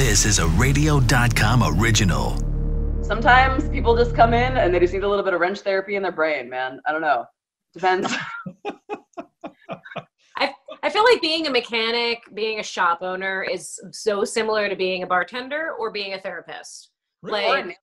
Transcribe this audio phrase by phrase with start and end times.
[0.00, 2.34] This is a radio.com original.
[3.04, 5.96] Sometimes people just come in and they just need a little bit of wrench therapy
[5.96, 6.80] in their brain, man.
[6.86, 7.26] I don't know.
[7.74, 8.10] Depends.
[10.38, 14.74] I, I feel like being a mechanic, being a shop owner is so similar to
[14.74, 16.92] being a bartender or being a therapist.
[17.22, 17.76] Or Like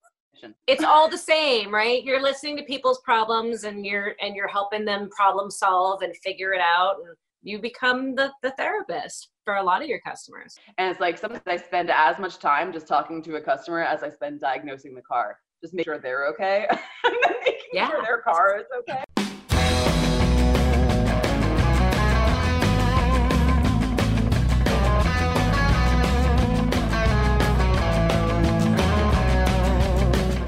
[0.65, 2.03] it's all the same, right?
[2.03, 6.53] You're listening to people's problems and you're and you're helping them problem solve and figure
[6.53, 7.15] it out and
[7.47, 10.57] you become the, the therapist for a lot of your customers.
[10.77, 14.03] And it's like sometimes I spend as much time just talking to a customer as
[14.03, 15.39] I spend diagnosing the car.
[15.61, 16.67] Just make sure they're okay.
[17.05, 17.87] and making Yeah.
[17.87, 19.01] sure their car is okay.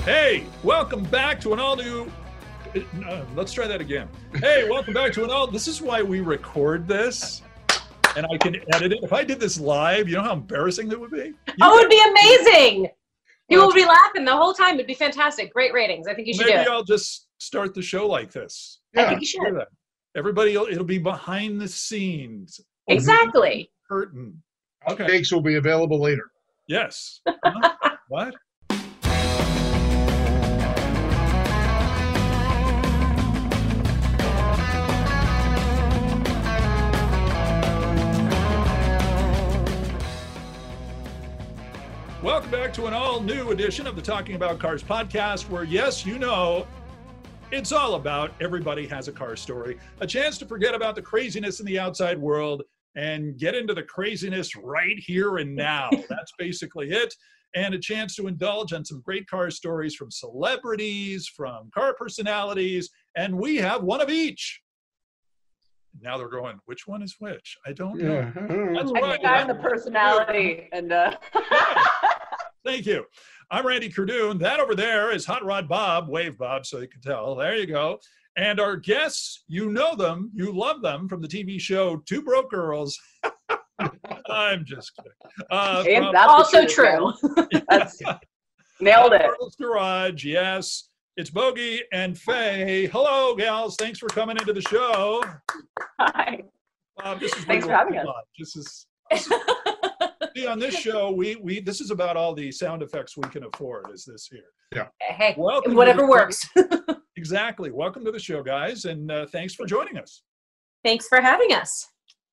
[0.04, 2.12] Hey, welcome back to an all new.
[2.76, 4.08] Uh, let's try that again.
[4.36, 5.48] Hey, welcome back to an all.
[5.48, 7.42] This is why we record this,
[8.16, 9.00] and I can edit it.
[9.02, 11.18] If I did this live, you know how embarrassing that would be.
[11.48, 12.90] You Oh, it would be amazing.
[13.50, 14.76] You will be laughing the whole time.
[14.76, 15.52] It'd be fantastic.
[15.52, 16.08] Great ratings.
[16.08, 16.74] I think you should maybe do it.
[16.74, 18.82] I'll just start the show like this.
[18.96, 19.10] I Yeah.
[19.10, 19.46] think you should.
[19.46, 19.70] Do that.
[20.16, 22.60] Everybody, it'll be behind the scenes.
[22.88, 23.72] open Exactly.
[23.90, 24.44] Curtain.
[24.88, 25.08] Okay.
[25.08, 26.30] Takes will be available later.
[26.68, 27.22] Yes.
[27.28, 27.76] Huh?
[28.10, 28.36] what?
[42.22, 46.06] Welcome back to an all new edition of the Talking About Cars podcast, where, yes,
[46.06, 46.68] you know,
[47.50, 51.62] it's all about everybody has a car story, a chance to forget about the craziness
[51.62, 52.64] in the outside world
[52.98, 55.90] and get into the craziness right here and now.
[56.10, 57.16] That's basically it.
[57.56, 62.90] And a chance to indulge on some great car stories from celebrities, from car personalities,
[63.16, 64.62] and we have one of each.
[66.02, 67.58] Now they're going, which one is which?
[67.66, 68.14] I don't know.
[68.14, 68.32] Yeah.
[68.74, 69.12] That's I right.
[69.14, 70.70] think I'm the personality.
[70.72, 71.16] And uh,
[72.66, 73.06] Thank you.
[73.52, 74.38] I'm Randy Cardoon.
[74.40, 77.36] That over there is Hot Rod Bob, Wave Bob, so you can tell.
[77.36, 78.00] There you go.
[78.38, 82.52] And our guests, you know them, you love them from the TV show Two Broke
[82.52, 82.98] Girls.
[84.30, 85.48] I'm just kidding.
[85.50, 87.14] Uh, and from that's Also true.
[87.24, 87.64] man.
[87.70, 88.00] That's
[88.82, 89.22] nailed it.
[89.40, 90.90] Girls Garage, yes.
[91.18, 92.88] It's Bogi and Faye.
[92.88, 93.76] Hello, gals.
[93.78, 95.24] Thanks for coming into the show.
[96.00, 96.44] Hi.
[96.98, 98.06] Bob, this is Thanks for having we us.
[98.06, 98.24] love.
[98.38, 98.86] This is
[100.36, 101.12] see, on this show.
[101.12, 103.90] We we this is about all the sound effects we can afford.
[103.94, 104.42] Is this here?
[104.76, 104.88] Yeah.
[105.02, 106.48] Hey, Welcome whatever the- works.
[107.20, 107.70] Exactly.
[107.70, 110.24] Welcome to the show, guys, and uh, thanks for joining us.
[110.86, 111.86] Thanks for having us.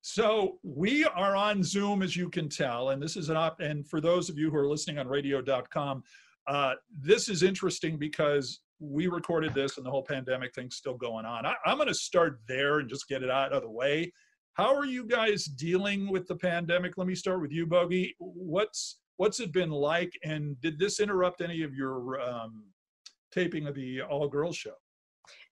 [0.03, 3.59] So we are on Zoom, as you can tell, and this is an op.
[3.59, 6.05] And for those of you who are listening on Radio.com,
[6.47, 11.27] uh, this is interesting because we recorded this, and the whole pandemic thing's still going
[11.27, 11.45] on.
[11.45, 14.13] I, I'm going to start there and just get it out of the way.
[14.57, 16.97] How are you guys dealing with the pandemic?
[16.97, 18.15] Let me start with you, Bogi.
[18.19, 22.65] What's what's it been like, and did this interrupt any of your um,
[23.31, 24.73] taping of the all girls show?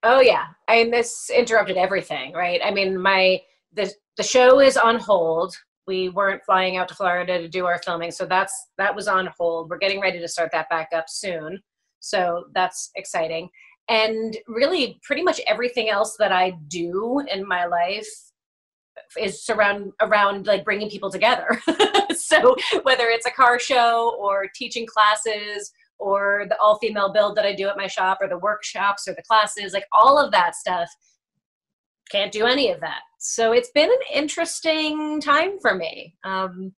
[0.01, 2.59] Oh yeah, I mean this interrupted everything, right?
[2.63, 3.39] I mean my
[3.73, 5.55] the the show is on hold.
[5.85, 9.29] We weren't flying out to Florida to do our filming, so that's that was on
[9.37, 9.69] hold.
[9.69, 11.61] We're getting ready to start that back up soon,
[11.99, 13.49] so that's exciting.
[13.87, 18.07] And really, pretty much everything else that I do in my life
[19.19, 21.61] is surround around like bringing people together.
[22.15, 27.45] so whether it's a car show or teaching classes or the all female build that
[27.45, 30.55] I do at my shop or the workshops or the classes, like all of that
[30.55, 30.89] stuff.
[32.11, 33.01] Can't do any of that.
[33.19, 36.15] So it's been an interesting time for me.
[36.23, 36.73] Um,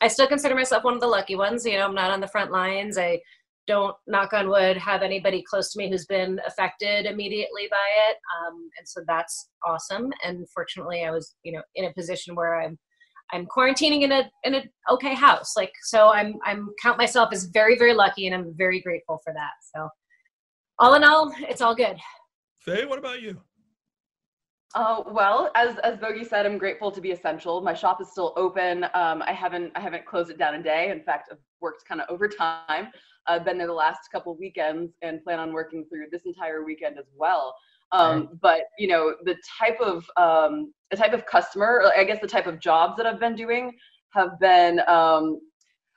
[0.00, 1.64] I still consider myself one of the lucky ones.
[1.64, 2.98] You know, I'm not on the front lines.
[2.98, 3.20] I
[3.66, 8.16] don't, knock on wood, have anybody close to me who's been affected immediately by it.
[8.36, 10.12] Um, and so that's awesome.
[10.24, 12.78] And fortunately, I was, you know, in a position where I'm
[13.32, 15.54] I'm quarantining in a in an okay house.
[15.56, 19.32] Like so I'm I'm count myself as very, very lucky and I'm very grateful for
[19.32, 19.52] that.
[19.74, 19.88] So
[20.78, 21.96] all in all, it's all good.
[22.58, 23.40] Faye, what about you?
[24.74, 27.60] Uh, well, as as Bogi said, I'm grateful to be essential.
[27.60, 28.84] My shop is still open.
[28.94, 30.90] Um, I haven't I haven't closed it down a day.
[30.90, 32.88] In fact, I've worked kind of overtime.
[33.26, 36.98] I've been there the last couple weekends and plan on working through this entire weekend
[36.98, 37.54] as well.
[37.92, 42.26] Um, But you know, the type of um, the type of customer, I guess the
[42.26, 43.72] type of jobs that I've been doing
[44.10, 44.80] have been.
[44.80, 45.40] Um,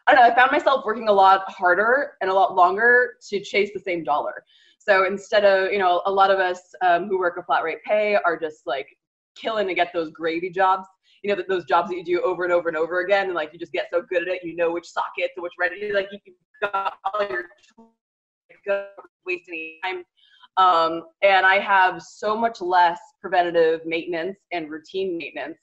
[0.10, 0.32] I don't know.
[0.32, 4.06] I found myself working a lot harder and a lot longer to chase the same
[4.06, 4.46] dollar.
[4.80, 7.84] So instead of, you know, a lot of us um, who work a flat rate
[7.86, 8.88] pay are just like
[9.36, 10.88] killing to get those gravy jobs.
[11.24, 13.34] You know, that those jobs that you do over and over and over again, and
[13.34, 15.92] like you just get so good at it, you know which sockets and which ready,
[15.92, 17.90] like you got all your tools,
[19.26, 20.04] waste any time.
[20.58, 25.60] Um, and I have so much less preventative maintenance and routine maintenance,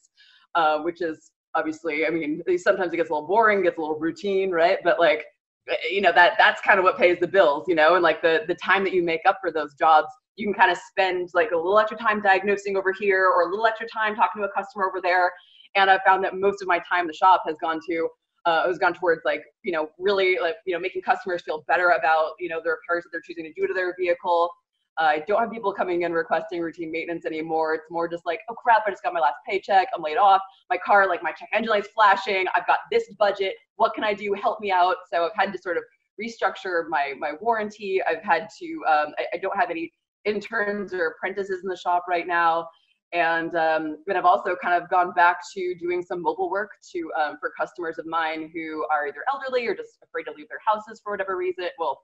[0.55, 3.99] uh, which is obviously, I mean, sometimes it gets a little boring, gets a little
[3.99, 4.79] routine, right?
[4.85, 5.25] But like,
[5.69, 8.23] eh, you know, that that's kind of what pays the bills, you know, and like
[8.23, 11.31] the the time that you make up for those jobs, you can kind of spend
[11.35, 14.49] like a little extra time diagnosing over here or a little extra time talking to
[14.49, 15.31] a customer over there.
[15.77, 18.09] And I found that most of my time in the shop has gone to
[18.47, 21.91] uh, has gone towards like you know really like you know making customers feel better
[21.99, 24.51] about you know the repairs that they're choosing to do to their vehicle
[24.97, 27.75] uh, I don't have people coming in requesting routine maintenance anymore.
[27.75, 29.89] It's more just like, oh crap, I just got my last paycheck.
[29.95, 30.41] I'm laid off.
[30.71, 32.47] My car, like my check engine light's flashing.
[32.55, 33.55] I've got this budget.
[33.77, 34.33] What can I do?
[34.35, 34.97] Help me out.
[35.13, 35.83] So I've had to sort of
[36.23, 38.01] restructure my my warranty.
[38.09, 38.67] I've had to.
[38.89, 39.93] Um, I, I, don't have any
[40.25, 42.69] interns or apprentices in the shop right now.
[43.13, 47.11] And um, but I've also kind of gone back to doing some mobile work to
[47.21, 50.59] um, for customers of mine who are either elderly or just afraid to leave their
[50.67, 51.67] houses for whatever reason.
[51.79, 52.01] Well,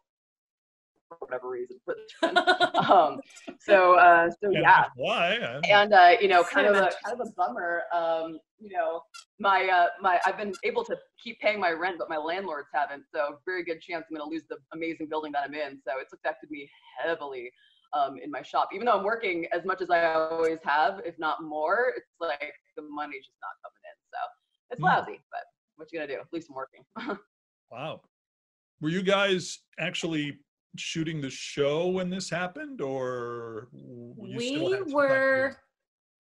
[1.10, 3.20] for whatever reason for the um,
[3.58, 4.84] so uh, so yeah, yeah.
[4.94, 5.60] why?
[5.68, 7.82] And uh, you know, kind of a kind of a bummer.
[7.92, 9.02] Um, you know,
[9.38, 13.04] my uh, my I've been able to keep paying my rent, but my landlords haven't.
[13.12, 15.80] So very good chance I'm going to lose the amazing building that I'm in.
[15.84, 16.70] So it's affected me
[17.02, 17.50] heavily.
[17.92, 21.18] Um, in my shop, even though I'm working as much as I always have, if
[21.18, 23.96] not more, it's like the money's just not coming in.
[24.12, 24.18] So
[24.70, 24.84] it's mm.
[24.84, 25.40] lousy, but
[25.74, 26.20] what you gonna do?
[26.20, 27.18] At least I'm working.
[27.70, 28.00] wow.
[28.80, 30.38] Were you guys actually
[30.76, 35.56] shooting the show when this happened or we were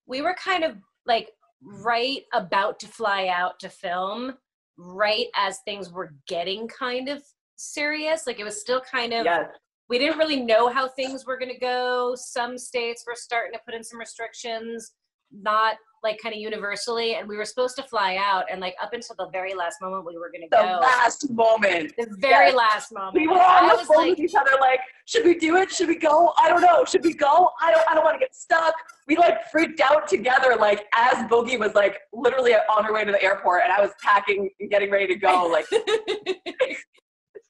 [0.06, 0.76] we were kind of
[1.06, 1.30] like
[1.62, 4.34] right about to fly out to film
[4.76, 7.22] right as things were getting kind of
[7.56, 9.48] serious like it was still kind of yes.
[9.90, 12.14] We didn't really know how things were going to go.
[12.16, 14.92] Some states were starting to put in some restrictions
[15.32, 18.94] not like kind of universally and we were supposed to fly out and like up
[18.94, 20.62] until the very last moment we were going to go.
[20.62, 21.92] the last moment.
[21.98, 22.54] The very yes.
[22.54, 23.14] last moment.
[23.14, 25.70] We were on the phone like, with each other like should we do it?
[25.70, 26.32] Should we go?
[26.38, 26.86] I don't know.
[26.86, 27.50] Should we go?
[27.60, 28.72] I don't i don't want to get stuck.
[29.06, 33.12] We like freaked out together like as Bogi was like literally on her way to
[33.12, 35.66] the airport and i was packing and getting ready to go like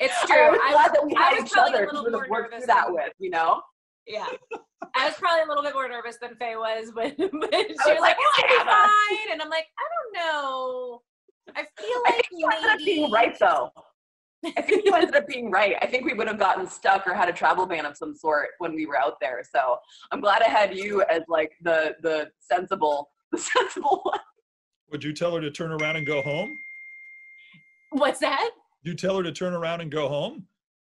[0.00, 2.66] it's true i was glad that we had each other to sort of work through
[2.66, 3.60] that with you know
[4.06, 4.26] yeah.
[4.96, 7.78] I was probably a little bit more nervous than Faye was, but, but she was,
[7.86, 11.02] was like, "It'll be fine," and I'm like, "I don't know.
[11.54, 12.56] I feel like I think you maybe...
[12.56, 13.70] ended up being right though.
[14.56, 15.76] I think you ended up being right.
[15.82, 18.48] I think we would have gotten stuck or had a travel ban of some sort
[18.58, 19.42] when we were out there.
[19.54, 19.76] So
[20.12, 24.18] I'm glad I had you as like the the sensible the sensible one.
[24.90, 26.58] Would you tell her to turn around and go home?
[27.92, 28.50] What's that?
[28.82, 30.46] You tell her to turn around and go home?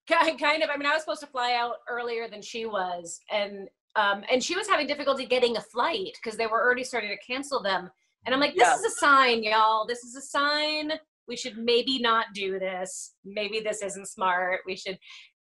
[0.08, 0.70] kind of.
[0.70, 4.44] I mean i was supposed to fly out earlier than she was and um and
[4.44, 7.90] she was having difficulty getting a flight because they were already starting to cancel them.
[8.26, 9.86] And i'm like this is a sign y'all.
[9.88, 10.92] This is a sign.
[11.28, 13.14] We should maybe not do this.
[13.24, 14.62] Maybe this isn't smart.
[14.66, 14.98] We should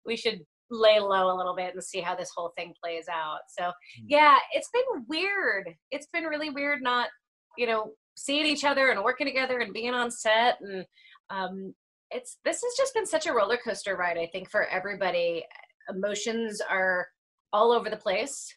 [0.04, 0.40] we should
[0.70, 3.40] lay low a little bit and see how this whole thing plays out.
[3.48, 4.06] So hmm.
[4.08, 5.74] yeah it's been weird.
[5.90, 7.08] It's been really weird not
[7.56, 10.84] you know seeing each other and working together and being on set and
[11.30, 11.74] um,
[12.10, 15.44] it's this has just been such a roller coaster ride i think for everybody.
[15.88, 17.06] Emotions are
[17.52, 18.54] all over the place.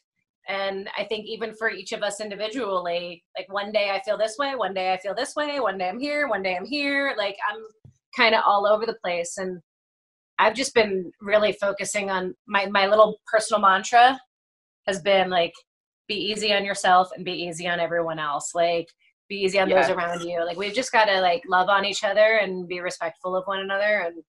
[0.47, 4.35] And i think even for each of us individually like one day i feel this
[4.37, 7.15] way one day i feel this way one day i'm here one day i'm here
[7.17, 7.61] like i'm
[8.15, 9.37] kind of all over the place.
[9.37, 9.59] And
[10.39, 14.19] i've just been really focusing on my my little personal mantra
[14.87, 15.53] has been like
[16.07, 18.53] be easy on yourself and be easy on everyone else.
[18.53, 18.87] Like
[19.33, 19.87] be easy on yes.
[19.87, 20.45] those around you.
[20.45, 23.59] Like we've just got to like love on each other and be respectful of one
[23.59, 24.05] another.
[24.05, 24.23] And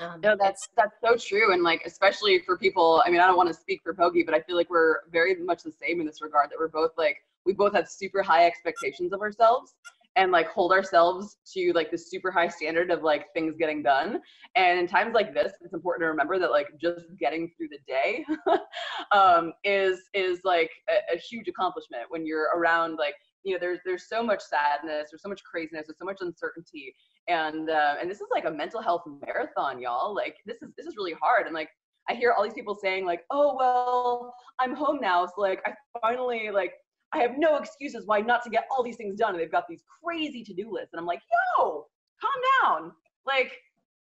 [0.00, 1.52] um, no, that's that's so true.
[1.52, 4.34] And like especially for people, I mean, I don't want to speak for Bogi, but
[4.34, 6.50] I feel like we're very much the same in this regard.
[6.50, 9.74] That we're both like we both have super high expectations of ourselves
[10.16, 14.20] and like hold ourselves to like the super high standard of like things getting done
[14.54, 17.78] and in times like this it's important to remember that like just getting through the
[17.86, 18.24] day
[19.12, 23.80] um is is like a, a, huge accomplishment when you're around like you know there's
[23.84, 26.94] there's so much sadness there's so much craziness there's so much uncertainty
[27.28, 30.14] and uh, and this is like a mental health marathon y'all.
[30.14, 31.68] Like this is this is really hard and like
[32.10, 35.72] i hear all these people saying like oh well i'm home now so like i
[36.02, 36.74] finally like
[37.14, 39.64] i have no excuses why not to get all these things done and they've got
[39.68, 41.22] these crazy to-do lists and i'm like
[41.58, 41.86] yo
[42.24, 42.92] calm down.
[43.26, 43.52] Like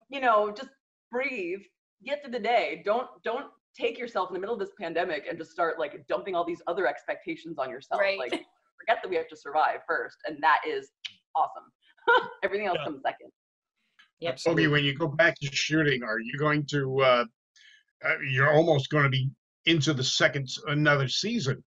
[0.09, 0.69] you know just
[1.12, 1.62] breathe
[2.05, 2.81] get through the day.
[2.85, 3.45] Don't don't
[3.77, 6.62] take yourself in the middle of this pandemic and just start like dumping all these
[6.67, 8.01] other expectations on yourself.
[8.01, 8.19] Right.
[8.19, 8.45] like
[8.80, 10.92] forget that we have to survive first, and that is
[11.36, 12.30] awesome.
[12.44, 12.86] Everything else yeah.
[12.86, 13.30] comes second.
[14.20, 14.39] Yep.
[14.48, 17.01] Okay, when you go back to shooting, are you going to?
[17.01, 17.25] Uh,
[18.06, 19.30] uh, you're almost going to be
[19.65, 21.63] into the second another season.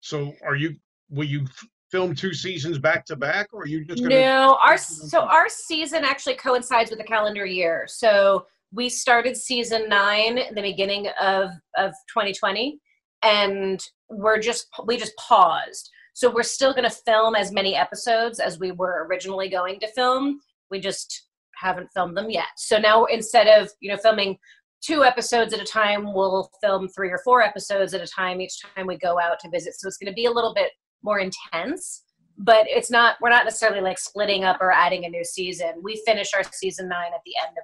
[0.00, 0.76] So, are you?
[1.10, 1.46] Will you
[1.90, 4.02] film two seasons back to back, or are you just?
[4.02, 7.86] Gonna no, our so our season actually coincides with the calendar year.
[7.88, 12.78] So we started season nine in the beginning of of 2020,
[13.22, 15.90] and we're just we just paused.
[16.18, 19.86] So we're still going to film as many episodes as we were originally going to
[19.92, 20.40] film.
[20.68, 22.48] We just haven't filmed them yet.
[22.56, 24.36] So now instead of, you know, filming
[24.80, 28.60] two episodes at a time, we'll film three or four episodes at a time each
[28.60, 29.74] time we go out to visit.
[29.74, 30.72] So it's going to be a little bit
[31.04, 32.02] more intense,
[32.36, 35.74] but it's not, we're not necessarily like splitting up or adding a new season.
[35.80, 37.62] We finish our season nine at the end of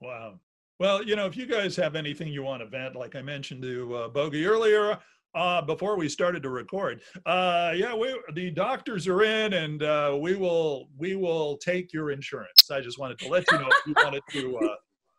[0.00, 0.10] 2020.
[0.10, 0.40] Wow.
[0.78, 3.60] Well, you know, if you guys have anything you want to vent, like I mentioned
[3.64, 4.98] to uh, Bogi earlier,
[5.34, 10.16] uh, before we started to record, uh, yeah, we the doctors are in, and uh,
[10.20, 12.70] we will we will take your insurance.
[12.70, 14.74] I just wanted to let you know if you wanted to, uh,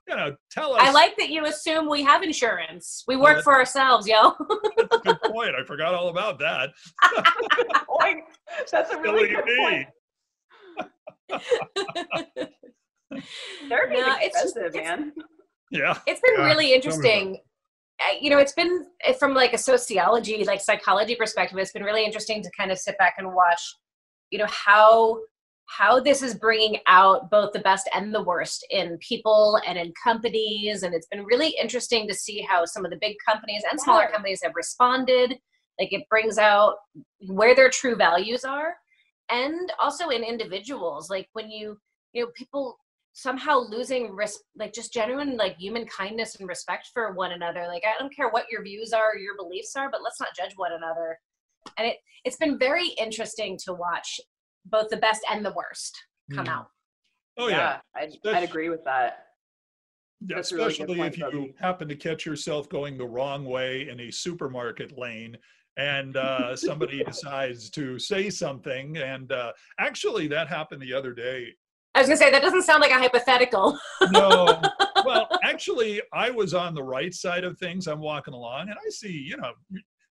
[0.08, 0.82] you know, tell us.
[0.84, 3.04] I like that you assume we have insurance.
[3.08, 4.34] We work Well, for ourselves, yo.
[4.78, 5.52] That's a good point.
[5.56, 6.72] I forgot all about that.
[7.88, 8.24] Point.
[8.72, 9.58] That's a really Silly good me.
[9.58, 9.88] point.
[13.70, 15.14] Therapy No, is it's expensive, it's- man.
[15.70, 15.98] Yeah.
[16.08, 17.38] it's been Yeah, really interesting
[18.20, 22.06] you know it's been uh, from like a sociology like psychology perspective it's been really
[22.06, 23.62] interesting to kind of sit back and watch
[24.32, 25.20] you know how
[25.68, 29.94] how this is bringing out both the best and the worst in people and in
[30.04, 33.80] companies and it's been really interesting to see how some of the big companies and
[33.80, 34.12] smaller Yeah.
[34.12, 35.38] companies have responded
[35.80, 36.76] like it brings out
[37.28, 38.76] where their true values are
[39.30, 41.78] and also in individuals like when you
[42.14, 42.78] you know people
[43.14, 47.84] somehow losing risk like just genuine like human kindness and respect for one another like
[47.86, 50.54] i don't care what your views are or your beliefs are but let's not judge
[50.56, 51.20] one another
[51.78, 54.22] and it it's been very interesting to watch
[54.66, 55.98] both the best and the worst
[56.34, 56.50] come Mhm.
[56.50, 56.68] out
[57.38, 57.80] Oh yeah.
[57.96, 59.28] I'd, I'd agree with that.
[60.28, 61.56] Yeah, That's a really especially if you Bobby.
[61.60, 65.38] happen to catch yourself going the wrong way in a supermarket lane
[65.78, 71.48] and uh, somebody decides to say something and uh, actually that happened the other day
[71.96, 73.78] i was gonna say that doesn't sound like a hypothetical.
[74.12, 74.62] No.
[75.04, 77.88] Well actually i was on the right side of things.
[77.88, 79.52] I'm walking along and i see you know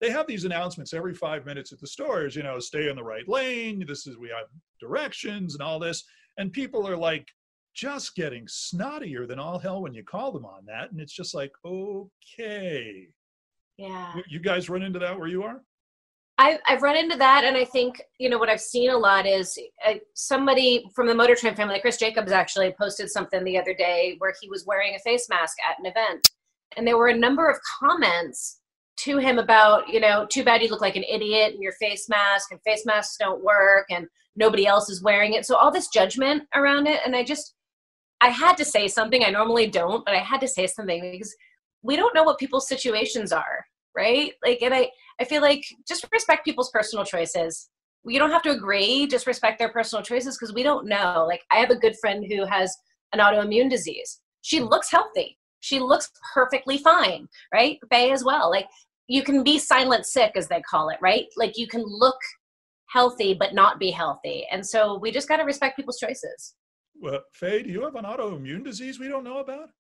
[0.01, 3.05] they have these announcements every five minutes at the stores you know stay in the
[3.05, 4.49] right lane this is we have
[4.81, 6.03] directions and all this.
[6.39, 7.29] And people are like
[7.77, 10.91] just getting snottier than all hell when you call them on that.
[10.91, 13.07] And it's just like okay.
[13.79, 14.17] Yeah.
[14.17, 15.61] You- you guys run into that where you are
[16.39, 19.27] I, I've run into that, and I think you know what I've seen a lot
[19.27, 23.75] is uh, somebody from the Motor Trend family, Chris Jacobs, actually posted something the other
[23.75, 26.31] day where he was wearing a face mask at an event,
[26.77, 28.61] and there were a number of comments
[28.97, 32.09] to him about you know too bad you look like an idiot in your face
[32.09, 35.45] mask, and face masks don't work, and nobody else is wearing it.
[35.45, 37.55] So all this judgment around it, and I just
[38.23, 39.23] I had to say something.
[39.23, 41.35] I normally don't, but I had to say something because
[41.83, 44.33] we don't know what people's situations are, right?
[44.45, 44.91] Like, and I
[45.21, 47.69] I feel like just respect people's personal choices.
[48.05, 51.25] You don't have to agree, just respect their personal choices because we don't know.
[51.29, 52.77] Like, I have a good friend who has
[53.13, 54.21] an autoimmune disease.
[54.43, 55.39] She looks healthy.
[55.61, 57.79] She looks perfectly fine, right?
[57.91, 58.51] Faye as well.
[58.51, 58.67] Like,
[59.07, 61.27] you can be silent sick, as they call it, right?
[61.37, 62.19] Like, you can look
[62.89, 64.47] healthy but not be healthy.
[64.51, 66.55] And so we just got to respect people's choices.
[67.01, 69.71] well faye do you have an autoimmune disease we don't know about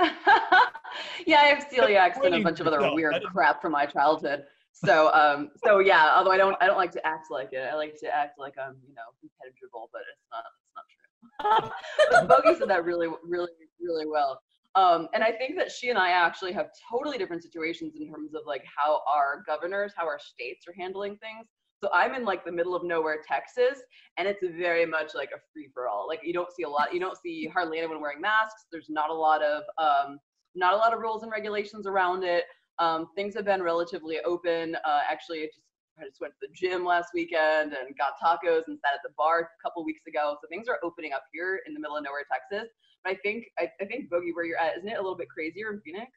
[1.26, 2.80] yeah, I have celiac and a bunch of other.
[2.80, 4.44] I weird crap from my childhood.
[4.72, 6.14] So, um, so yeah.
[6.16, 7.68] Although I don't, I don't like to act like it.
[7.70, 10.44] I like to act like I'm, you know, impenetrable, but it's not.
[10.60, 11.70] It's not true.
[12.28, 13.50] but Bogi said that really, really,
[13.80, 14.40] really well.
[14.74, 18.34] Um, and I think that she and I actually have totally different situations in terms
[18.34, 21.48] of like how our governors, how our states are handling things.
[21.82, 23.80] So I'm in like the middle of nowhere, Texas,
[24.16, 26.06] and it's very much like a free for all.
[26.08, 28.66] Like you don't see a lot, you don't see hardly anyone wearing masks.
[28.72, 30.18] There's not a lot of um,
[30.54, 32.44] not a lot of rules and regulations around it.
[32.80, 34.76] Um, things have been relatively open.
[34.84, 35.60] Uh, actually, I just
[36.00, 39.10] I just went to the gym last weekend and got tacos and sat at the
[39.16, 40.36] bar a couple weeks ago.
[40.40, 42.70] So things are opening up here in the middle of nowhere, Texas.
[43.04, 45.28] But I think I, I think Bogi, where you're at, isn't it a little bit
[45.28, 46.10] crazier in Phoenix?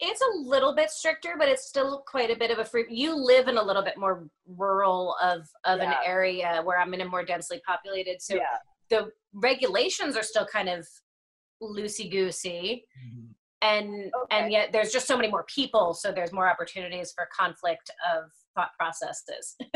[0.00, 2.86] It's a little bit stricter, but it's still quite a bit of a free.
[2.88, 7.00] You live in a little bit more rural of of an area where I'm in
[7.00, 8.22] a more densely populated.
[8.22, 8.42] So yeah.
[8.90, 10.86] the regulations are still kind of
[11.60, 13.26] loosey goosey, mm-hmm.
[13.62, 14.52] and and Okay.
[14.52, 18.70] yet there's just so many more people, so there's more opportunities for conflict of thought
[18.78, 19.56] processes.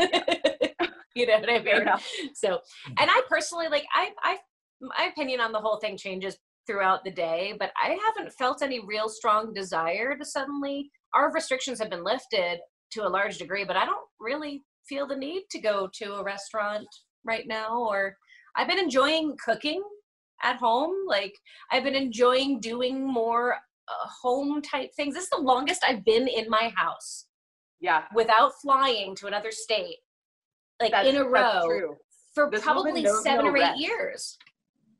[1.15, 1.85] you know what I mean?
[2.33, 2.93] So, hmm.
[2.97, 4.37] and I personally like I I
[4.81, 8.79] my opinion on the whole thing changes throughout the day, but I haven't felt any
[8.85, 10.89] real strong desire to suddenly.
[11.13, 12.59] Our restrictions have been lifted
[12.91, 16.23] to a large degree, but I don't really feel the need to go to a
[16.23, 16.87] restaurant
[17.23, 17.77] right now.
[17.79, 18.15] Or
[18.55, 19.81] I've been enjoying cooking
[20.41, 20.93] at home.
[21.07, 21.33] Like
[21.71, 23.55] I've been enjoying doing more
[23.87, 25.15] uh, home type things.
[25.15, 27.25] This is the longest I've been in my house
[27.79, 28.03] Yeah.
[28.15, 29.97] without flying to another state,
[30.81, 31.97] like That's, in a row true.
[32.33, 33.79] for This probably seven no or eight rest.
[33.79, 34.37] years.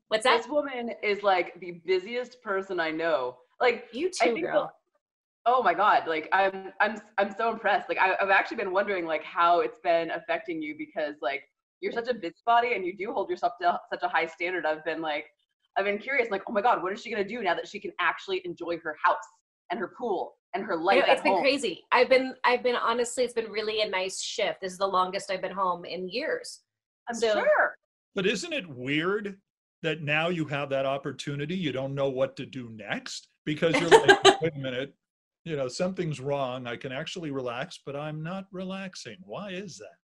[0.08, 0.38] What's that?
[0.38, 3.36] This woman is like the busiest person I know.
[3.60, 4.70] Like You I too, think girl.
[5.46, 6.04] Oh my God!
[6.06, 7.88] Like I'm, I'm, I'm so impressed.
[7.88, 11.42] Like I, I've actually been wondering like how it's been affecting you because like
[11.80, 14.64] you're such a busybody and you do hold yourself to such a high standard.
[14.64, 15.26] I've been like,
[15.76, 17.78] I've been curious, like, oh my God, what is she gonna do now that she
[17.78, 19.16] can actually enjoy her house
[19.70, 20.96] and her pool and her life?
[20.96, 21.42] You know, it's at been home?
[21.42, 21.82] crazy.
[21.92, 24.60] I've been, I've been honestly, it's been really a nice shift.
[24.62, 26.60] This is the longest I've been home in years.
[27.08, 27.76] I'm so- sure.
[28.14, 29.36] But isn't it weird
[29.84, 31.54] that now you have that opportunity?
[31.56, 34.94] You don't know what to do next because you're like, wait a minute,
[35.44, 36.66] you know, something's wrong.
[36.66, 39.16] I can actually relax, but I'm not relaxing.
[39.24, 39.96] Why is that?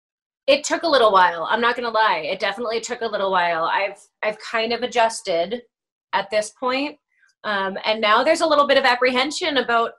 [0.47, 1.47] It took a little while.
[1.49, 2.27] I'm not gonna lie.
[2.29, 3.63] It definitely took a little while.
[3.65, 5.61] I've, I've kind of adjusted
[6.13, 6.97] at this point.
[7.43, 9.91] Um, and now there's a little bit of apprehension about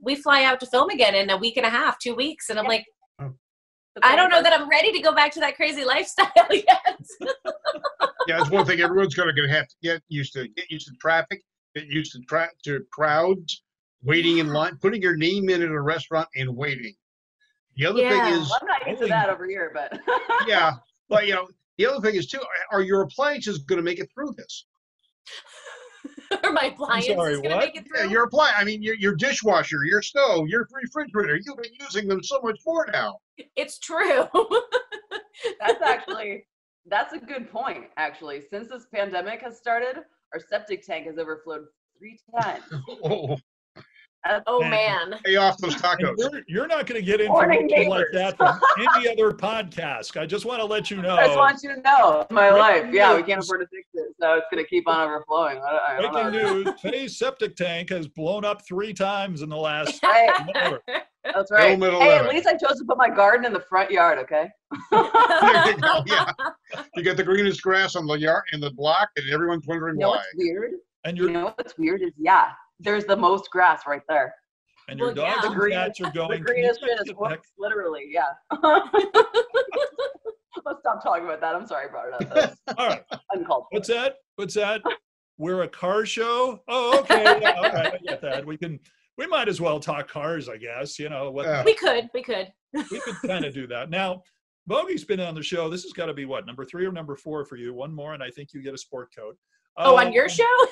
[0.00, 2.58] we fly out to film again in a week and a half, two weeks, and
[2.58, 2.68] I'm Yeah.
[2.70, 2.84] like,
[3.18, 3.32] That's
[4.02, 6.98] I don't know that I'm ready to go back to that crazy lifestyle yet.
[8.30, 10.46] Yeah, that's one thing everyone's gonna, gonna have to get used to.
[10.46, 11.42] Get used to traffic,
[11.74, 13.64] get used to tra- to crowds,
[14.04, 16.94] waiting in line, putting your name in at a restaurant and waiting.
[17.76, 18.10] The other Yeah.
[18.10, 20.00] thing is, Well, I'm not used to that over here, but
[20.46, 20.74] yeah,
[21.08, 22.38] but you know, the other thing is too,
[22.70, 24.66] are your appliances gonna make it through this?
[26.44, 27.98] are my appliances gonna make it through?
[27.98, 32.06] Yeah, your appliance, I mean, your, your dishwasher, your stove, your refrigerator, you've been using
[32.06, 33.18] them so much more now.
[33.56, 34.28] It's true.
[35.58, 36.44] that's actually
[36.86, 37.86] that's a good point.
[37.96, 41.66] Actually, since this pandemic has started, our septic tank has overflowed
[41.98, 42.64] three times.
[43.04, 43.36] Oh,
[44.24, 45.14] That's- oh man.
[45.24, 46.14] pay off those tacos.
[46.18, 50.20] you're, you're not going to get Morning, information like that from any other podcast.
[50.20, 51.14] I just want to let you know.
[51.16, 52.94] I just want you to know my Breaking life.
[52.94, 55.58] Yeah, we can't afford to fix it, so it's gonna keep on overflowing.
[55.58, 56.62] I don't, I don't Breaking know.
[56.70, 60.00] news: Faye's septic tank has blown up three times in the last.
[61.24, 61.78] That's right.
[61.78, 64.18] middle Hey, at least I chose to put my garden in the front yard.
[64.18, 64.48] Okay.
[64.90, 65.02] There
[65.66, 66.30] you go, yeah.
[66.96, 70.00] You got the greenest grass on the yard, in the block, and everyone's wondering You
[70.02, 70.16] know why.
[70.16, 70.72] what's weird?
[71.04, 72.48] And You your know what's weird is yeah,
[72.80, 74.34] the's the most grass right there.
[74.88, 75.30] and your Well, yeah.
[75.34, 76.30] dogs The and green- cats are going.
[76.30, 78.32] The greenest shit is get back whoops, literally, yeah.
[80.66, 81.54] Let's stop talking about that.
[81.54, 82.54] I'm sorry I brought it up.
[82.78, 83.02] All right.
[83.32, 83.76] uncalled for.
[83.76, 84.16] What's that?
[84.36, 84.82] What's that?
[85.38, 86.60] We're a car show.
[86.68, 87.22] Oh, okay.
[87.40, 87.94] Yeah, all right.
[87.94, 88.44] I get that.
[88.44, 88.78] We can.
[89.16, 90.98] We might as well talk cars, I guess.
[90.98, 91.46] You know what?
[91.46, 91.62] Yeah.
[91.64, 92.48] we could, we could.
[92.74, 93.90] We could kind of do that.
[93.90, 94.22] Now,
[94.66, 95.68] Bogi's been on the show.
[95.70, 97.72] This has got to be what number three or number four for you.
[97.74, 99.36] One more, and I think you get a sport coat.
[99.76, 100.66] Oh, on your Um, show?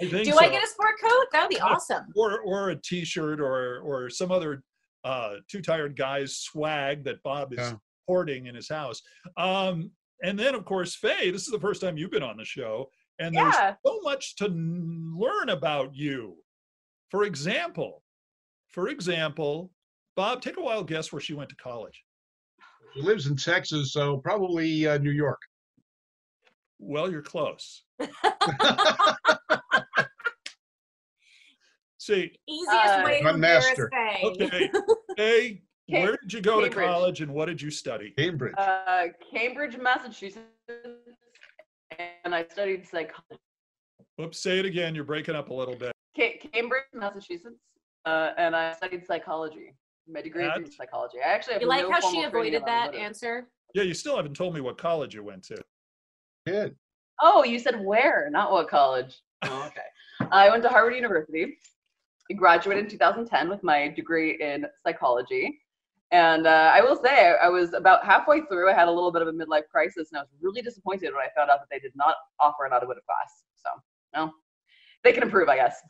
[0.00, 0.38] I think Do so.
[0.40, 1.26] I get a sport coat?
[1.32, 1.64] That would be Yeah.
[1.66, 2.04] awesome.
[2.16, 4.62] or or a T-shirt or or some other
[5.04, 7.74] uh, two tired guys swag that Bob is Yeah.
[8.06, 9.00] hoarding in his house.
[9.36, 9.90] Um,
[10.22, 12.90] and then of course Faye, this is the first time you've been on the show,
[13.18, 13.54] and there's
[13.86, 16.36] so much to n- learn about you.
[17.10, 18.02] For example,
[18.70, 19.70] for example,
[20.16, 22.02] Bob, take a wild guess where she went to college.
[22.94, 25.40] She lives in Texas, so probably uh, New York.
[26.80, 27.84] Well, you're close.
[32.08, 33.90] See, Easiest Uh, way to Run embarrass master.
[34.24, 34.70] Okay,
[35.18, 38.14] Faye, Cam- where did you go to college and what did you study?
[38.16, 38.54] Cambridge.
[38.56, 40.46] Uh, Cambridge, Massachusetts,
[42.24, 43.42] and I studied psychology.
[44.18, 44.94] Oops, say it again.
[44.94, 45.92] You're breaking up a little bit.
[46.16, 47.60] Ca- Cambridge, Massachusetts,
[48.06, 49.74] uh, and I studied psychology.
[50.10, 51.18] My degree is in psychology.
[51.22, 53.50] I actually have You like no how she avoided that answer?
[53.74, 55.62] Yeah, you still haven't told me what college you went to.
[56.46, 56.74] Kid.
[57.20, 59.20] Oh, you said where, not what college.
[59.42, 60.28] Oh, okay.
[60.32, 61.58] I went to Harvard University.
[62.30, 65.60] I graduated in 2010 with my degree in psychology.
[66.10, 68.70] And uh, I will say, I was about halfway through.
[68.70, 71.20] I had a little bit of a midlife crisis, and I was really disappointed when
[71.22, 73.42] I found out that they did not offer an automotive class.
[73.56, 73.68] So,
[74.14, 74.32] no,
[75.04, 75.80] they can improve, I guess.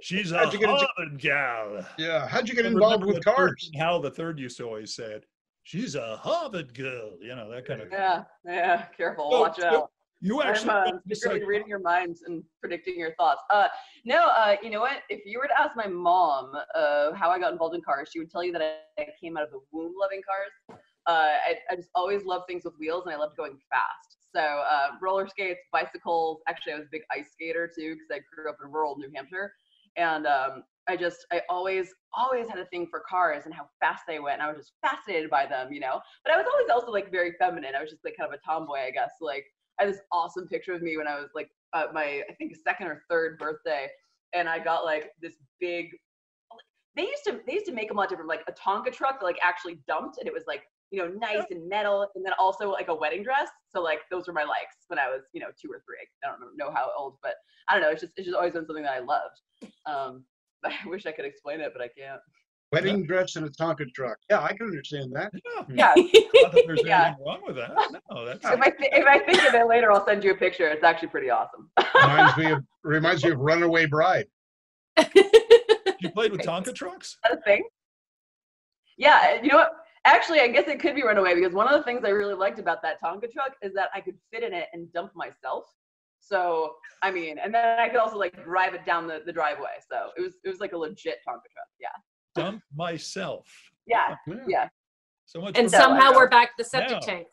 [0.00, 1.86] She's a How'd you get into- Harvard gal.
[1.98, 2.26] Yeah.
[2.28, 3.50] How'd you get involved with what cars?
[3.50, 5.24] Thurston Howell the third used to always said,
[5.64, 7.88] "She's a Harvard girl." You know that kind of.
[7.90, 9.90] Yeah, yeah, careful, So- watch so out.
[10.20, 13.40] You I'm actually uh, secretly psych- reading your minds and predicting your thoughts.
[13.50, 13.68] Uh,
[14.04, 15.02] no, uh, you know what?
[15.08, 18.18] If you were to ask my mom uh, how I got involved in cars, she
[18.18, 20.80] would tell you that I, I came out of the womb loving cars.
[21.06, 24.18] Uh, I, I just always loved things with wheels, and I loved going fast.
[24.34, 26.40] So uh, roller skates, bicycles.
[26.48, 29.10] Actually, I was a big ice skater too because I grew up in rural New
[29.14, 29.52] Hampshire,
[29.96, 34.02] and um, I just I always always had a thing for cars and how fast
[34.08, 34.40] they went.
[34.40, 36.00] And I was just fascinated by them, you know.
[36.24, 37.74] But I was always also like very feminine.
[37.76, 39.12] I was just like kind of a tomboy, I guess.
[39.20, 39.44] Like
[39.78, 42.56] I had this awesome picture of me when I was like uh, my I think
[42.56, 43.88] second or third birthday,
[44.34, 45.90] and I got like this big.
[46.96, 49.20] They used to they used to make them a lot different, like a Tonka truck
[49.20, 52.32] that like actually dumped, and it was like you know nice and metal, and then
[52.38, 53.48] also like a wedding dress.
[53.68, 55.98] So like those were my likes when I was you know two or three.
[56.24, 57.34] I don't know how old, but
[57.68, 57.90] I don't know.
[57.90, 59.40] It's just it's just always been something that I loved.
[59.86, 60.24] Um,
[60.64, 62.20] I wish I could explain it, but I can't.
[62.70, 64.18] Wedding dress and a Tonka truck.
[64.28, 65.32] Yeah, I can understand that.
[65.70, 66.00] Yeah, hmm.
[66.12, 66.42] Yeah.
[66.42, 67.06] not that there's Yeah.
[67.06, 67.72] anything wrong with that.
[68.10, 70.36] No, that's if I th- if I think of it later, I'll send you a
[70.36, 70.68] picture.
[70.68, 71.70] It's actually pretty awesome.
[71.94, 74.26] Reminds me of reminds me of Runaway Bride.
[76.00, 77.16] You played with Tonka trucks?
[77.22, 77.64] That a thing?
[78.98, 79.72] Yeah, you know what?
[80.04, 82.58] Actually, I guess it could be Runaway because one of the things I really liked
[82.58, 85.64] about that Tonka truck is that I could fit in it and dump myself.
[86.20, 89.78] So I mean, and then I could also like drive it down the, the driveway.
[89.90, 91.68] So it was it was like a legit Tonka truck.
[91.80, 91.88] Yeah.
[92.38, 93.46] Dump myself.
[93.86, 94.16] Yeah.
[94.46, 94.68] Yeah.
[95.26, 97.24] So much And somehow we're back to the septic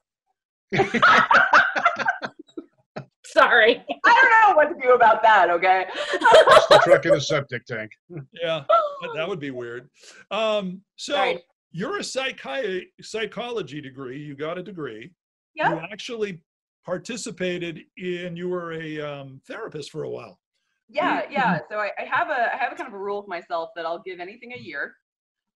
[0.72, 0.82] Yeah.
[0.82, 0.82] tank.
[3.26, 3.84] Sorry.
[4.06, 5.50] I don't know what to do about that.
[5.50, 5.86] Okay.
[5.90, 7.92] It's the truck in a septic tank.
[8.34, 9.90] yeah, that- that would be weird.
[10.32, 11.44] Um, so Sorry.
[11.72, 14.20] you're a psychi- psychology degree.
[14.20, 15.12] You got a degree.
[15.56, 15.74] Yeah.
[15.74, 16.42] You actually
[16.86, 18.36] participated in.
[18.38, 20.40] You were a um, therapist for a while.
[20.90, 21.60] Yeah, yeah.
[21.70, 23.86] So I, I have a I have a kind of a rule with myself that
[23.86, 24.96] I'll give anything a year,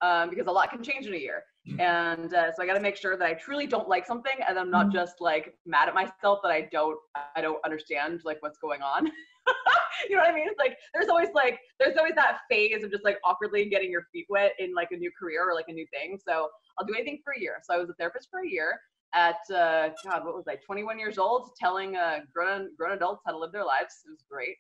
[0.00, 1.42] um, because a lot can change in a year,
[1.78, 4.58] and uh, so I got to make sure that I truly don't like something, and
[4.58, 6.98] I'm not just like mad at myself that I don't
[7.36, 9.06] I don't understand like what's going on.
[10.08, 10.46] you know what I mean?
[10.48, 14.06] It's like there's always like there's always that phase of just like awkwardly getting your
[14.12, 16.18] feet wet in like a new career or like a new thing.
[16.26, 17.56] So I'll do anything for a year.
[17.64, 18.80] So I was a therapist for a year
[19.14, 20.56] at uh, God, what was I?
[20.56, 23.94] 21 years old, telling uh, grown grown adults how to live their lives.
[24.06, 24.56] It was great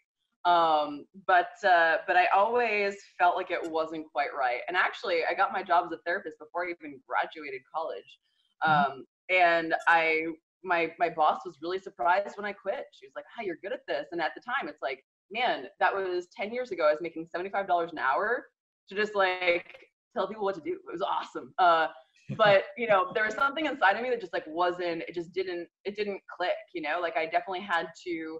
[0.48, 4.60] um but uh but i always felt like it wasn't quite right.
[4.68, 8.18] And actually i got my job as a therapist before i even graduated college.
[8.64, 10.26] Um and i
[10.64, 12.84] my my boss was really surprised when i quit.
[12.92, 14.06] She was like ah you're good at this.
[14.12, 16.86] And at the time it's like man that was 10 years ago.
[16.88, 18.46] I was making $75 an hour
[18.88, 19.76] to just like
[20.14, 20.72] tell people what to do.
[20.72, 21.52] It was awesome.
[21.58, 21.88] Uh
[22.36, 25.32] but you know there was something inside of me that just like wasn't it just
[25.32, 26.98] didn't it didn't click you know?
[27.00, 28.38] Like i definitely had to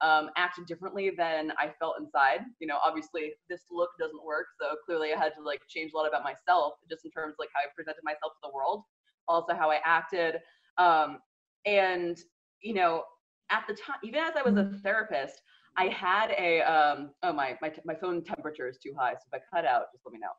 [0.00, 2.40] um, acted differently than I felt inside.
[2.60, 5.96] You know, obviously this look doesn't work, so clearly I had to like change a
[5.96, 8.82] lot about myself, just in terms of, like how I presented myself to the world,
[9.28, 10.36] also how I acted,
[10.78, 11.18] um,
[11.64, 12.18] and
[12.60, 13.04] you know,
[13.50, 15.40] at the time, even as I was a therapist,
[15.76, 19.40] I had a um, oh my my my phone temperature is too high, so if
[19.40, 20.32] I cut out, just let me know.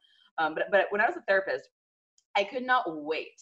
[0.44, 1.70] Um, but but when I was a therapist,
[2.36, 3.42] I could not wait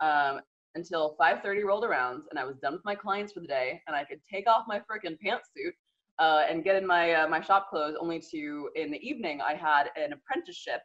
[0.00, 0.40] um,
[0.76, 3.96] until 5:30 rolled around and I was done with my clients for the day and
[3.96, 5.72] I could take off my frickin' pantsuit
[6.18, 7.96] uh, and get in my uh, my shop clothes.
[8.00, 10.80] Only to in the evening I had an apprenticeship,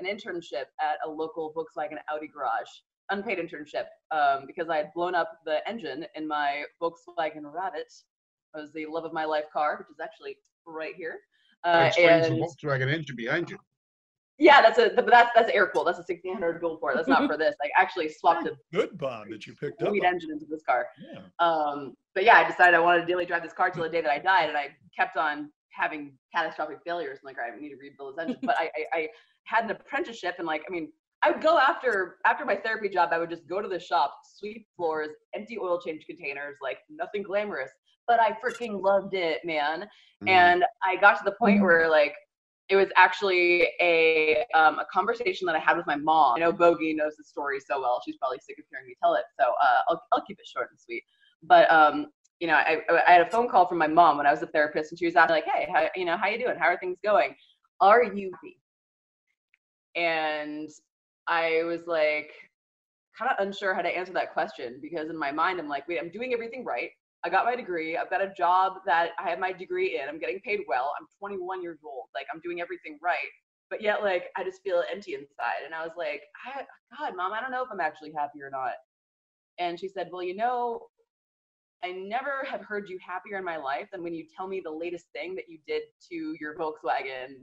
[0.00, 2.68] an internship at a local Volkswagen Audi garage,
[3.10, 7.92] unpaid internship um, because I had blown up the engine in my Volkswagen Rabbit.
[8.54, 11.16] It was the love of my life car, which is actually right here.
[11.64, 13.58] Uh, Explains and the Volkswagen engine behind you.
[14.38, 15.84] Yeah, that's a that's that's air cool.
[15.84, 17.54] That's a 1600 dual port That's not for this.
[17.62, 19.92] I actually swapped a Good bond that you picked up.
[19.92, 20.86] engine into this car.
[21.12, 21.20] Yeah.
[21.44, 24.00] Um, but yeah, I decided I wanted to daily drive this car till the day
[24.00, 27.18] that I died, and I kept on having catastrophic failures.
[27.22, 28.38] And like, I need to rebuild this engine.
[28.42, 29.08] but I, I, I
[29.44, 33.10] had an apprenticeship, and like, I mean, I would go after after my therapy job.
[33.12, 37.24] I would just go to the shop, sweep floors, empty oil change containers, like nothing
[37.24, 37.70] glamorous.
[38.06, 39.86] But I freaking loved it, man.
[40.24, 40.28] Mm.
[40.28, 42.14] And I got to the point where like
[42.68, 46.36] it was actually a um, a conversation that I had with my mom.
[46.36, 49.14] I know Bogi knows the story so well; she's probably sick of hearing me tell
[49.14, 49.24] it.
[49.38, 51.02] So uh, I'll I'll keep it short and sweet.
[51.42, 52.06] But um,
[52.40, 54.46] you know, I I had a phone call from my mom when I was a
[54.46, 56.56] therapist, and she was asking like, "Hey, how, you know, how you doing?
[56.58, 57.34] How are things going?
[57.80, 58.60] Are you happy?"
[59.96, 60.68] And
[61.26, 62.32] I was like,
[63.18, 65.98] kind of unsure how to answer that question because in my mind, I'm like, wait,
[66.00, 66.90] I'm doing everything right.
[67.24, 67.96] I got my degree.
[67.96, 70.08] I've got a job that I have my degree in.
[70.08, 70.92] I'm getting paid well.
[70.98, 72.06] I'm 21 years old.
[72.14, 73.16] Like I'm doing everything right.
[73.70, 75.64] But yet, like I just feel empty inside.
[75.64, 76.62] And I was like, I,
[76.96, 78.72] God, mom, I don't know if I'm actually happy or not.
[79.58, 80.86] And she said, Well, you know,
[81.84, 84.70] I never have heard you happier in my life than when you tell me the
[84.70, 87.42] latest thing that you did to your Volkswagen.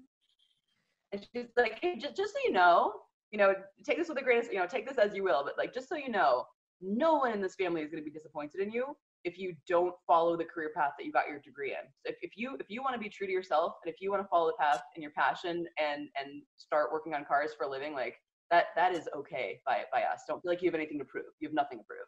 [1.12, 2.94] And she's like, Hey, just just so you know,
[3.32, 3.54] you know,
[3.86, 5.90] take this with the greatest, you know, take this as you will, but like just
[5.90, 6.46] so you know,
[6.82, 9.94] no one in this family is going to be disappointed in you if you don't
[10.06, 11.90] follow the career path that you got your degree in.
[12.06, 14.12] So if, if you if you want to be true to yourself and if you
[14.12, 17.66] want to follow the path and your passion and and start working on cars for
[17.66, 18.16] a living, like
[18.52, 20.22] that that is okay by by us.
[20.28, 21.26] Don't feel like you have anything to prove.
[21.40, 22.08] You have nothing to prove.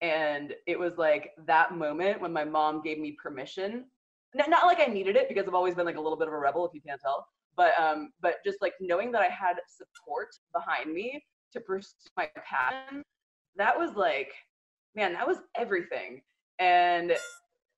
[0.00, 3.86] And it was like that moment when my mom gave me permission.
[4.34, 6.34] Not, not like I needed it because I've always been like a little bit of
[6.34, 7.26] a rebel, if you can't tell.
[7.56, 12.28] But um, but just like knowing that I had support behind me to pursue my
[12.36, 13.02] passion,
[13.56, 14.30] that was like,
[14.94, 16.20] man, that was everything.
[16.58, 17.12] And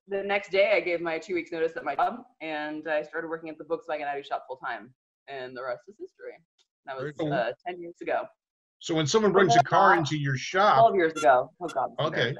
[0.09, 3.29] the next day, I gave my two weeks notice at my job, and I started
[3.29, 4.93] working at the Volkswagen Audi shop full time.
[5.29, 6.33] And the rest is history.
[6.87, 7.33] That was cool.
[7.33, 8.23] uh, ten years ago,
[8.79, 11.51] So when someone brings a car into your shop, twelve years ago.
[11.61, 11.91] Oh God.
[12.01, 12.35] Okay.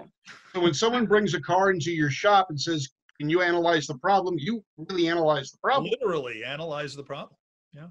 [0.55, 2.88] so when someone brings a car into your shop and says,
[3.20, 5.92] "Can you analyze the problem?" You really analyze the problem.
[6.01, 7.37] Literally analyze the problem.
[7.74, 7.88] Yeah.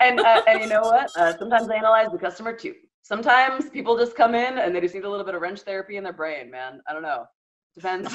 [0.00, 1.10] And uh, and you know what?
[1.16, 2.74] Uh, sometimes I analyze the customer too.
[3.02, 5.96] Sometimes people just come in and they just need a little bit of wrench therapy
[5.96, 6.80] in their brain, man.
[6.88, 7.26] I don't know.
[7.74, 8.14] Depends.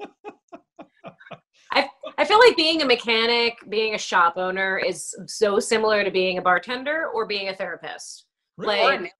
[1.72, 1.88] I
[2.18, 6.38] I feel like being a mechanic, being a shop owner is so similar to being
[6.38, 8.26] a bartender or being a therapist.
[8.56, 8.80] Really?
[8.80, 9.12] Like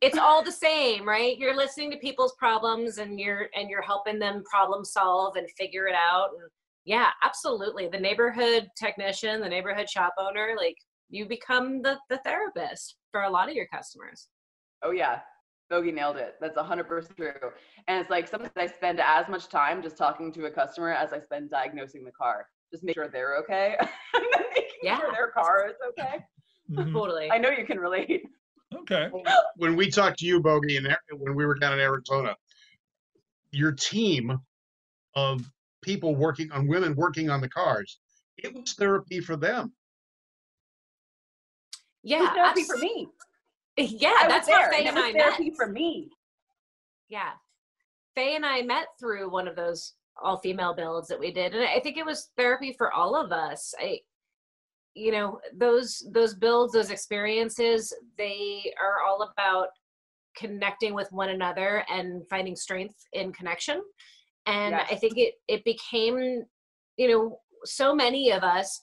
[0.00, 1.38] it's all the same, right?
[1.38, 5.86] You're listening to people's problems and you're and you're helping them problem solve and figure
[5.86, 6.30] it out.
[6.38, 6.50] And
[6.84, 7.88] yeah, absolutely.
[7.88, 10.76] The neighborhood technician, the neighborhood shop owner, like
[11.10, 14.28] you become the, the therapist for a lot of your customers.
[14.82, 15.20] Oh yeah,
[15.72, 16.36] Bogi nailed it.
[16.40, 17.32] That's 100% true.
[17.88, 21.12] And it's like sometimes I spend as much time just talking to a customer as
[21.12, 22.46] I spend diagnosing the car.
[22.70, 23.76] Just make sure they're okay,
[24.14, 24.98] making Yeah.
[24.98, 26.24] sure their car is okay.
[26.70, 26.92] Mhm.
[26.92, 27.30] Totally.
[27.30, 28.24] I know you can relate.
[28.74, 29.10] Okay.
[29.56, 32.34] When we talked to you, Bogi, and when we were down in Arizona,
[33.50, 34.38] your team
[35.14, 35.50] of
[35.82, 37.98] people working on women working on the cars,
[38.38, 39.72] it was therapy for them.
[42.04, 42.32] It was yeah.
[42.34, 43.08] therapy abs- for me.
[43.76, 45.22] Yeah, I that's how Faye and it and was I met.
[45.22, 46.10] therapy for me.
[47.08, 47.30] yeah
[48.14, 51.64] faye and i met through one of those all female builds that we did and
[51.64, 53.98] i think it was therapy for all of us i
[54.94, 59.68] you know those those builds those experiences they are all about
[60.36, 63.80] connecting with one another and finding strength in connection
[64.46, 64.88] and Yes.
[64.90, 66.42] i think it it became
[66.98, 68.78] you know so many of us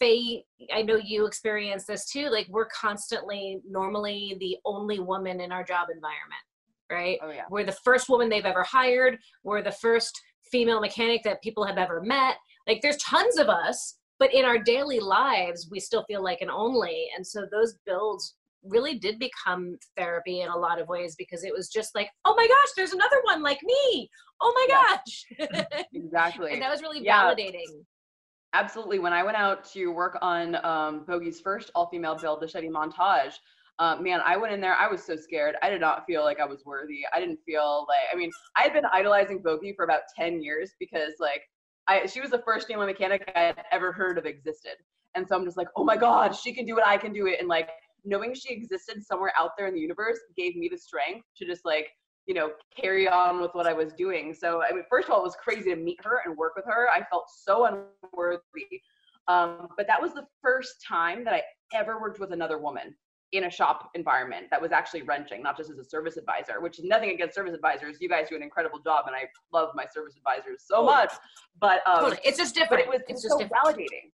[0.00, 2.28] Faye, I know you experience this too.
[2.30, 6.42] Like we're constantly, normally, the only woman in our job environment,
[6.90, 7.18] right?
[7.22, 7.44] Oh yeah.
[7.50, 9.18] We're the first woman they've ever hired.
[9.44, 10.18] We're the first
[10.50, 12.36] female mechanic that people have ever met.
[12.66, 16.50] Like there's tons of us, but in our daily lives, we still feel like an
[16.50, 17.06] only.
[17.16, 21.52] And so those builds really did become therapy in a lot of ways because it
[21.52, 24.10] was just like, oh my gosh, there's another one like me.
[24.40, 25.24] Oh my gosh.
[25.94, 26.52] Exactly.
[26.52, 27.22] and that was really Yeah.
[27.24, 27.84] validating.
[28.52, 28.98] Absolutely.
[28.98, 33.34] When I went out to work on um, Bogi's first all-female build, the Chevy Montage,
[33.78, 34.74] uh, man, I went in there.
[34.74, 35.54] I was so scared.
[35.62, 37.02] I did not feel like I was worthy.
[37.14, 38.12] I didn't feel like.
[38.12, 41.42] I mean, I had been idolizing Bogi for about ten years because, like,
[41.88, 44.76] I she was the first female mechanic I had ever heard of existed,
[45.14, 46.84] and so I'm just like, oh my god, she can do it.
[46.86, 47.38] I can do it.
[47.40, 47.70] And like
[48.04, 51.64] knowing she existed somewhere out there in the universe gave me the strength to just
[51.64, 51.88] like
[52.30, 54.32] you know carry on with what I was doing.
[54.32, 56.64] So I mean, first of all, it was crazy to meet her and work with
[56.64, 56.88] her.
[56.88, 58.80] I felt so unworthy.
[59.26, 61.42] Um, but that was the first time that I
[61.74, 62.94] ever worked with another woman
[63.32, 66.78] in a shop environment that was actually wrenching, not just as a service advisor, which
[66.78, 67.96] is nothing against service advisors.
[68.00, 71.12] You guys do an incredible job, and I love my service advisors so much.
[71.60, 72.20] But um, Totally.
[72.24, 72.84] It's just but different.
[72.84, 73.64] it was, it's it's just so different.
[73.64, 74.12] validating.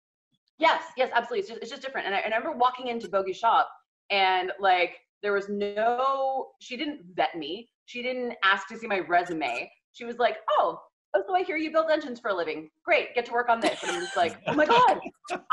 [0.59, 1.39] Yes, yes, absolutely.
[1.39, 2.05] It's just it's just different.
[2.05, 3.69] And I, and I remember walking into Bogi shop
[4.11, 7.69] and like there was no she didn't vet me.
[7.85, 9.71] She didn't ask to see my resume.
[9.91, 10.79] She was like, Oh,
[11.13, 12.69] oh, so I hear you build engines for a living.
[12.85, 13.81] Great, get to work on this.
[13.83, 14.99] And I'm just like, oh my God,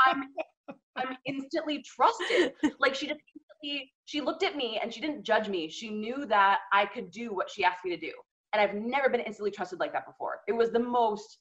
[0.05, 0.29] I'm
[0.95, 2.53] I'm instantly trusted.
[2.79, 5.69] Like she just instantly she looked at me and she didn't judge me.
[5.69, 8.11] She knew that I could do what she asked me to do.
[8.53, 10.39] And I've never been instantly trusted like that before.
[10.47, 11.39] It was the most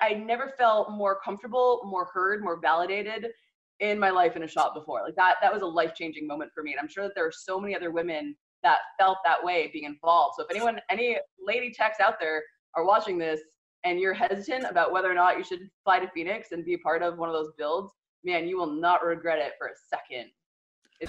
[0.00, 3.26] I never felt more comfortable, more heard, more validated
[3.80, 5.02] in my life in a shop before.
[5.02, 6.72] Like that, that was a life changing moment for me.
[6.72, 9.84] And I'm sure that there are so many other women that felt that way being
[9.84, 10.34] involved.
[10.36, 12.42] So if anyone, any lady techs out there
[12.76, 13.40] are watching this
[13.84, 17.02] and you're hesitant about whether or not you should fly to Phoenix and be part
[17.02, 17.92] of one of those builds,
[18.24, 20.30] man, you will not regret it for a second.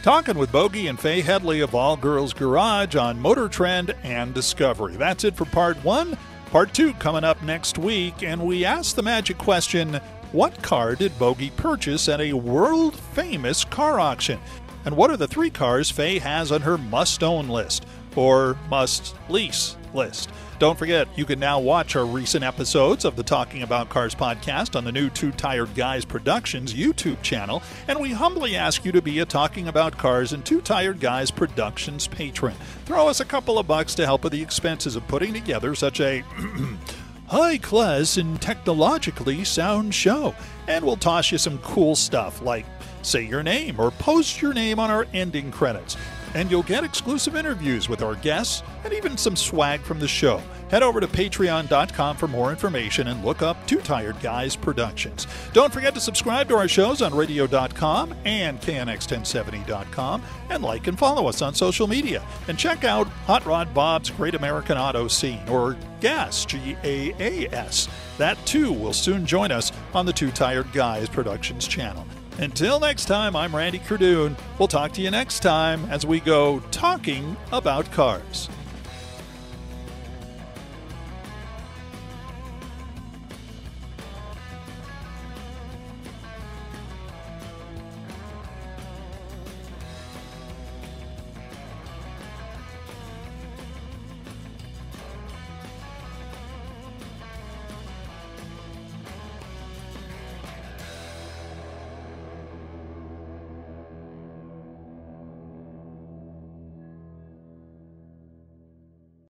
[0.02, 4.96] Talking with Bogi and Faye Hadley of All Girls Garage on Motor Trend and Discovery.
[4.96, 6.18] That's it for part one.
[6.48, 10.00] Part two coming up next week, and we ask the magic question
[10.32, 14.40] What car did Bogi purchase at a world famous car auction?
[14.86, 19.16] And what are the three cars Faye has on her must own list or must
[19.30, 20.30] lease list?
[20.60, 24.78] Don't forget, you can now watch our recent episodes of the Talking About Cars podcast
[24.78, 29.02] on the new Two Tired Guys Productions YouTube channel, and we humbly ask you to
[29.02, 32.56] be a Talking About Cars and Two Tired Guys Productions patron.
[32.86, 36.00] Throw us a couple of bucks to help with the expenses of putting together such
[36.00, 36.24] a
[37.28, 40.34] high class and technologically sound show,
[40.68, 42.66] and we'll toss you some cool stuff like
[43.04, 45.98] say your name or post your name on our ending credits.
[46.36, 50.42] And you'll get exclusive interviews with our guests and even some swag from the show.
[50.72, 55.28] Head over to patreon.com for more information and look up Two Tired Guys Productions.
[55.54, 61.28] Don't forget to subscribe to our shows on radio.com and knx1070.com and like and follow
[61.28, 62.26] us on social media.
[62.48, 67.48] And check out Hot Rod Bob's Great American Auto Scene or GAS, G A A
[67.54, 67.88] S.
[68.18, 72.08] That too will soon join us on the Two Tired Guys Productions channel.
[72.40, 74.36] Until next time, I'm Randy Cardoon.
[74.58, 78.50] We'll talk to you next time as we go talking about cars.